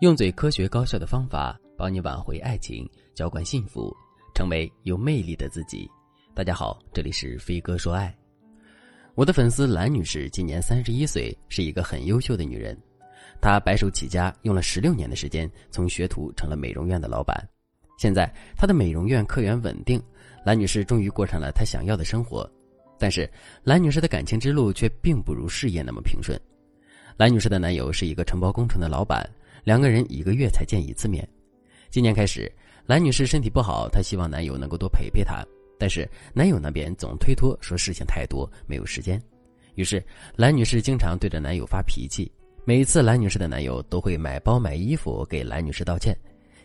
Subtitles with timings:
[0.00, 3.96] 用最科学高效的方法帮你挽回爱情，浇灌幸福，
[4.34, 5.90] 成为有魅力的自己。
[6.34, 8.14] 大家好，这里是飞哥说爱。
[9.14, 12.76] 我的粉丝兰女士今年三十一岁，是一个很优秀的女人。
[13.40, 17.34] 她白手起家，用了十六年的时间，从学徒成了美容院的老板。
[17.98, 19.98] 现在她的美容院客源稳定，
[20.44, 22.46] 兰女士终于过上了她想要的生活。
[22.98, 23.26] 但是
[23.64, 26.38] 兰女士的感情之路却并不如事业那么平顺。
[27.16, 29.26] 兰女士的男友是一个承包工程的老板。
[29.66, 31.28] 两个人一个月才见一次面。
[31.90, 32.48] 今年开始，
[32.86, 35.44] 兰女士身体不好，她希望男友能够多陪陪她，
[35.76, 39.20] 但是男友那边总推脱，说事情太多，没有时间。
[39.74, 40.00] 于是，
[40.36, 42.30] 兰女士经常对着男友发脾气。
[42.64, 46.16] 每一次，兰女士的男友都会买包买衣服给兰女士道歉。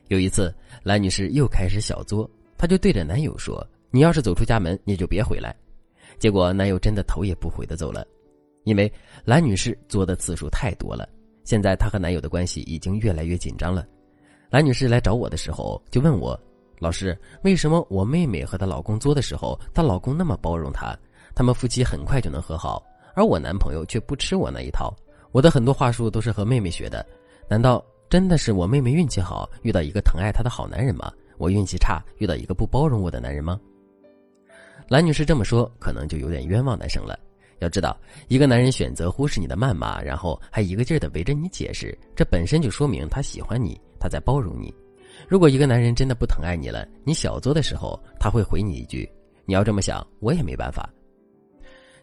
[0.09, 5.55] 有一次，兰女士又开始小作，她就对着男友说：“你要是走出家门，你就别回来。”
[6.21, 8.05] 结果，男友真的头也不回的走了，
[8.63, 8.93] 因为
[9.25, 11.09] 兰女士作的次数太多了。
[11.43, 13.85] 现在她和男友的关系已经越来越紧张了。
[14.49, 16.39] 兰女士来找我的时候就问我
[16.79, 20.97] ：“老师，为什么我妹妹和她老公作的时候，她老公那么包容她，
[21.33, 22.83] 他们夫妻很快就能和好，
[23.15, 24.93] 而我男朋友却不吃我那一套？
[25.31, 27.05] 我的很多话术都是和妹妹学的，
[27.47, 31.11] 难道真的是我妹妹运气好，遇到一个疼爱她的好男人吗？
[31.37, 33.59] 我运气差，遇到一个不包容我的男人吗？”
[34.89, 37.17] 兰女士这么说，可能就有点冤枉男生了。
[37.61, 37.95] 要知道，
[38.27, 44.73] 一个男人选择忽视你的谩骂，然后还一个劲儿的围着你解释，这本身就说明他喜欢你，他在包容你。
[45.27, 49.07] 如果一个男人真的不疼爱你了，你小作的时候，他会回你一句
[49.45, 50.89] ：“你要这么想，我也没办法。”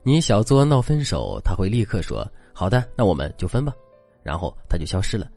[0.05, 3.75] 你小作闹分手，他会立刻说：“好的，那我们就分吧。”
[4.23, 5.29] 然后他就消失了。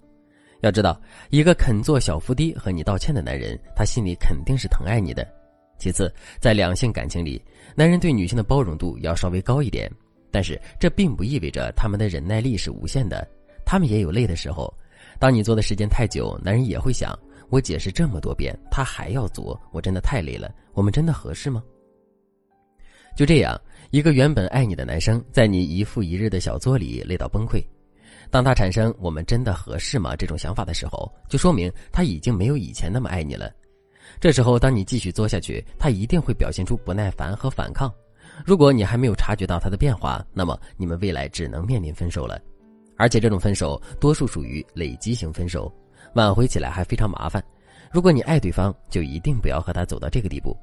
[0.59, 5.27] 要知道，一个肯做小伏低和你道歉的男人，他心里肯定是疼爱你的。
[5.79, 7.43] 其次，在两性感情里，
[7.75, 9.91] 男人对女性的包容度要稍微高一点。
[10.31, 13.27] 但是这并不意味着他们的忍耐力是无限的，
[13.65, 14.73] 他们也有累的时候。
[15.19, 17.17] 当你做的时间太久，男人也会想：
[17.49, 20.51] 我解释这么多遍，他还要做，我真的太累了。
[20.73, 21.61] 我们真的合适吗？
[23.15, 23.59] 就这样，
[23.89, 27.61] 一个原本爱你的男生，在你一复一日的小作里累到崩溃。
[28.29, 33.51] 当他产生“我们真的合适吗”这种想法的时候，就说明他已经没有以前那么爱你了。
[34.19, 37.93] 这时候，当你继续作下去，他一定会表现出不耐烦和反抗。
[38.45, 42.41] 如果你还没有察觉到他的变化，那么你们未来只能面临分手了，
[42.97, 45.71] 而且这种分手多数属于累积型分手，
[46.15, 47.43] 挽回起来还非常麻烦。
[47.91, 50.57] 如果你爱对方，就一定不要和他走到这个地步。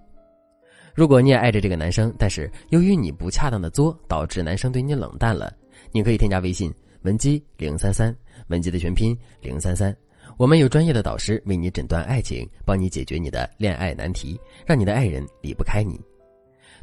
[0.95, 5.53] 如果你也爱着这个男生，但是由于你不恰当的作，导致男生对你冷淡了，
[5.93, 8.15] 你可以添加微信文姬零三三，
[8.49, 9.95] 文姬的全拼零三三，
[10.37, 16.01] 我们有专业的导师为你诊断爱情，帮你解决你的恋爱难题，让你的爱人离不开你。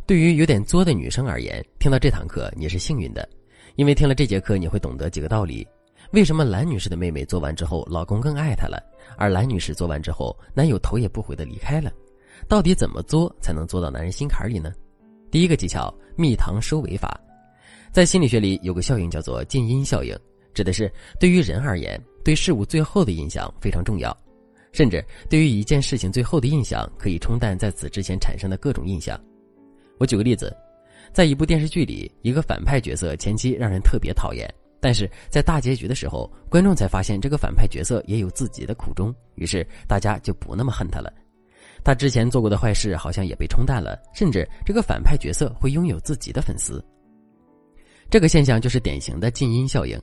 [0.07, 3.27] 对于有点作的女生而言，听到这堂课你是幸运的，
[3.75, 5.67] 因为听了这节课你会懂得几个道理。
[6.11, 8.79] 为什么兰女士的妹妹做完之后，老公更爱她了，
[9.17, 11.91] 而兰女士做完之后，男友头也不回的离开了？
[12.47, 14.71] 到底怎么作才能作到男人心坎里呢？
[15.31, 17.19] 第一个技巧：蜜糖收尾法。
[17.91, 20.15] 在心理学里有个效应叫做静音效应，
[20.53, 24.15] 指的是对于人而言，对事物最后的印象非常重要，
[24.71, 29.19] 甚至对于一件事情最后的印象可以冲淡在此之前产生的各种印象。
[29.97, 30.55] 我举个例子，
[31.13, 41.11] 在一部电视剧里，一个反派角色前期让人特别讨厌，但是在大结局的时候，观众才发现这个反派角色也有自己的苦衷，于是大家就不那么恨他了。
[41.83, 46.83] 他之前做过的坏事好像也被冲淡了，甚至这个反派角色会拥有自己的粉丝。
[48.09, 49.99] 这个现象就是典型的静音效应，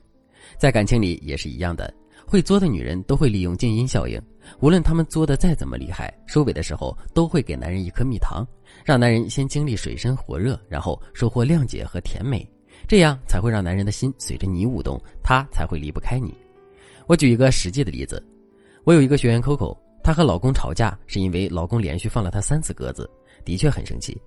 [0.57, 1.93] 在感情里也是一样的。
[2.33, 4.19] 会作的女人都会利用静音效应，
[4.59, 8.43] 无论她们作的再怎么厉害，收尾的时候都会给男人一颗蜜糖，
[8.83, 12.43] 让男人先经历水深火热，然后收获谅解和甜美，
[12.87, 16.33] 这样才会让男人的心随着你舞动，他才会离不开你。
[17.05, 18.19] 我举一个实际的例子，
[18.83, 23.07] 我有一个学员 Coco，她和老公吵架是因为老公连续放了她三次鸽子，
[23.45, 24.19] 的确很生气。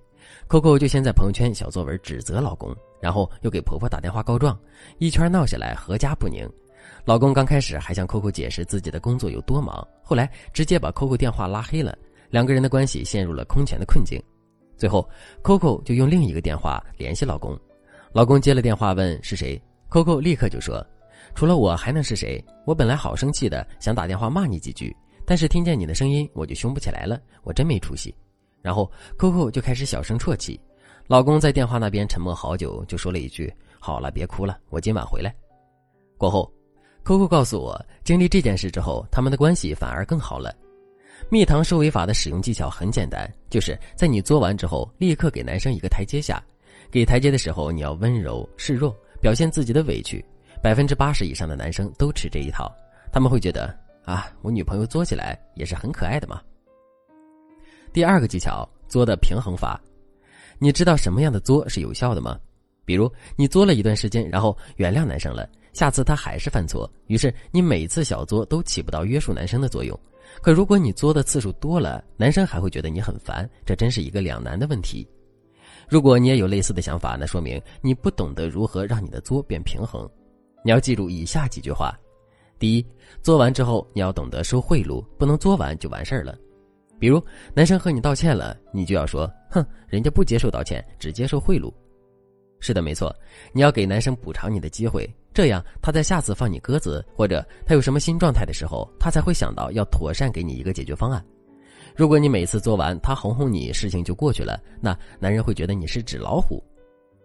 [0.47, 4.57] Coco 就先在朋友圈小作文指责老公，然后又给婆婆打电话告状，
[4.97, 6.49] 一圈闹下来，阖家不宁。
[7.05, 11.97] 老公刚开始还向 Coco 解释自己的工作有多忙，后来直接把 Coco 电话拉黑了，
[12.29, 14.21] 两个人的关系陷入了空前的困境。
[14.75, 15.09] 最后
[15.41, 17.57] ，Coco 就用另一个电话联系老公，
[18.11, 20.85] 老公接了电话问是谁，Coco 立刻就说
[21.33, 22.43] ：“除了我还能是谁？
[22.65, 24.95] 我本来好生气的，想打电话骂你几句，
[25.25, 28.13] 但是听见你的声音我就凶不起来了，我真没出息。”
[28.61, 30.59] 然后 Coco 就开始小声啜泣，
[31.07, 35.33] 老公在电话那边沉默好久，就说了一句：“好了，别哭了，我今晚回来。”
[36.19, 36.51] 过后。
[37.07, 40.53] Coco 告诉我，经历这件事之后，他们的关系反而更好了。
[41.29, 46.43] 蜜糖收尾法的使用技巧很简单，就是在你作完之后，立刻给男生一个台阶下。
[46.91, 50.23] 给台阶的时候，你要温柔示弱，表现自己的委屈。
[50.61, 52.69] 百分之八十以上的男生都吃这一套，
[53.09, 53.73] 他们会觉得
[54.03, 56.41] 啊，我女朋友作起来也是很可爱的嘛。
[57.93, 59.79] 第二个技巧，作的平衡法。
[60.59, 62.37] 你知道什么样的作是有效的吗？
[62.83, 65.47] 比如你作了一段时间，然后原谅男生了，
[65.77, 69.95] 下次他还是犯错，于是你每次小作都起不到约束男生的作用。
[70.41, 75.07] 可如果你作的次数多了，男生还会觉得你很烦，这真是一个两难的问题。
[75.87, 80.09] 如果你也有类似的想法，那说明你不懂得如何让你的作变平衡。
[80.65, 81.95] 你要记住以下几句话：
[82.57, 82.83] 第一，
[83.21, 86.35] 作完之后你要懂得收贿赂，不能作完就完事儿了。
[86.97, 91.71] 比如男生和你道歉了，你就要说：“哼，人家不接受道歉，只接受贿赂。”
[92.59, 93.15] 是的，没错，
[93.53, 101.23] 你要给男生补偿你的机会，这样他在下次放你鸽子或者他有什么新状态的时候，他才会想到要妥善给你一个解决方案。
[101.95, 106.59] 如果你每次做完他哄哄你，事情就过去了，那男人会觉得你是纸老虎。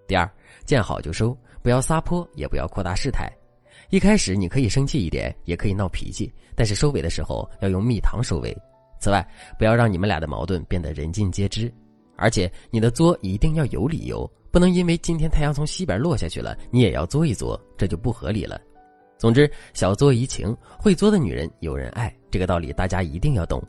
[0.06, 0.30] 第二，
[0.66, 3.32] 见好就收，不要撒泼，也不要扩大事态。
[3.88, 8.54] 一开始你可以生气一点，也可以闹脾气，但是收尾的时候要用蜜糖收尾。
[9.00, 9.26] 此外，
[9.58, 11.72] 不要让你们俩的矛盾变得人尽皆知，
[12.22, 14.30] 而且你的作一定要有理由。
[14.52, 18.60] 不能因为今天太阳从西边落下去了，你也要作一作，这就不合理了。
[19.18, 23.62] 总之，小作怡情，会作的女人有人爱，这个道理大家一定要懂。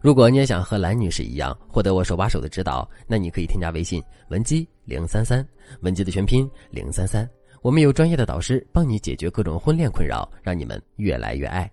[0.00, 5.46] 如果你也想和蓝女士一样获得我手把手的指导，那你可以添加微信文姬零三三，
[5.80, 7.28] 文姬的全拼零三三，
[7.62, 11.70] 我们有专业的导师帮你解决各种婚恋困扰，让你们越来越爱。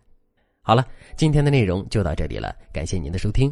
[0.62, 0.86] 好了，
[1.18, 3.51] 今天的内容就到这里了，感谢您的收听。